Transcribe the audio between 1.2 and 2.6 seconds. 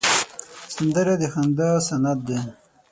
د خندا سند دی